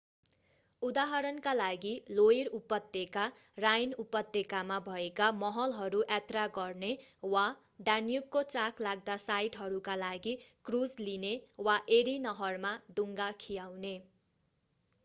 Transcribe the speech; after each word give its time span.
उदाहरणका 0.81 1.51
लागि 1.57 1.89
लोइर 2.11 2.47
उपत्यका 2.59 3.25
राइन 3.57 3.93
उपत्यकामा 4.03 4.79
भएका 4.87 5.27
महलहरू 5.43 6.01
यात्रा 6.05 6.47
गर्ने 6.57 6.89
वा 7.35 7.45
डान्युबको 7.91 8.43
चाखलाग्दा 8.49 9.19
साइटहरूका 9.27 9.99
लागि 10.07 10.35
क्रुज 10.65 10.97
लिने 11.03 11.35
वा 11.69 11.77
एरी 12.01 12.17
नहरमा 12.27 12.73
डुङ्गा 13.01 13.31
खियाउने 13.45 13.97